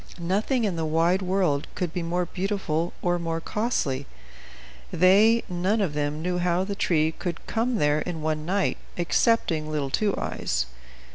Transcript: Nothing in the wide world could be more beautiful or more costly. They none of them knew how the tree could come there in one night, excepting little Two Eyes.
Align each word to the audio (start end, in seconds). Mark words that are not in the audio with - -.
Nothing 0.17 0.63
in 0.63 0.77
the 0.77 0.83
wide 0.83 1.21
world 1.21 1.67
could 1.75 1.93
be 1.93 2.01
more 2.01 2.25
beautiful 2.25 2.91
or 3.03 3.19
more 3.19 3.39
costly. 3.39 4.07
They 4.91 5.43
none 5.47 5.79
of 5.79 5.93
them 5.93 6.23
knew 6.23 6.39
how 6.39 6.63
the 6.63 6.73
tree 6.73 7.11
could 7.11 7.45
come 7.45 7.75
there 7.75 7.99
in 7.99 8.23
one 8.23 8.43
night, 8.43 8.79
excepting 8.97 9.69
little 9.71 9.91
Two 9.91 10.15
Eyes. 10.17 10.65